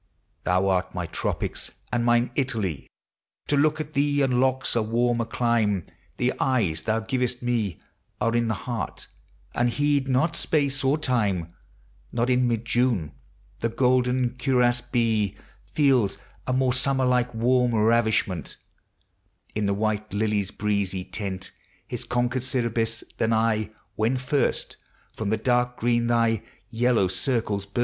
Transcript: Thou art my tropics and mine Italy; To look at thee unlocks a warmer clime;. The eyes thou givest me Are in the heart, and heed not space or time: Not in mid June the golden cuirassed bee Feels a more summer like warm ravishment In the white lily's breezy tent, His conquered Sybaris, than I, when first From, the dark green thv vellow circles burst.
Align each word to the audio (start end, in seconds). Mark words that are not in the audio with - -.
Thou 0.45 0.67
art 0.67 0.95
my 0.95 1.05
tropics 1.05 1.69
and 1.93 2.03
mine 2.03 2.31
Italy; 2.35 2.87
To 3.45 3.55
look 3.55 3.79
at 3.79 3.93
thee 3.93 4.23
unlocks 4.23 4.75
a 4.75 4.81
warmer 4.81 5.25
clime;. 5.25 5.85
The 6.17 6.33
eyes 6.39 6.81
thou 6.81 7.01
givest 7.01 7.43
me 7.43 7.79
Are 8.19 8.35
in 8.35 8.47
the 8.47 8.55
heart, 8.65 9.05
and 9.53 9.69
heed 9.69 10.07
not 10.07 10.35
space 10.35 10.83
or 10.83 10.97
time: 10.97 11.53
Not 12.11 12.31
in 12.31 12.47
mid 12.47 12.65
June 12.65 13.11
the 13.59 13.69
golden 13.69 14.35
cuirassed 14.39 14.91
bee 14.91 15.37
Feels 15.71 16.17
a 16.47 16.53
more 16.53 16.73
summer 16.73 17.05
like 17.05 17.31
warm 17.35 17.75
ravishment 17.75 18.55
In 19.53 19.67
the 19.67 19.73
white 19.75 20.11
lily's 20.15 20.49
breezy 20.49 21.03
tent, 21.03 21.51
His 21.87 22.05
conquered 22.05 22.41
Sybaris, 22.41 23.03
than 23.19 23.31
I, 23.33 23.69
when 23.95 24.17
first 24.17 24.77
From, 25.15 25.29
the 25.29 25.37
dark 25.37 25.77
green 25.77 26.07
thv 26.07 26.41
vellow 26.73 27.07
circles 27.07 27.67
burst. 27.67 27.79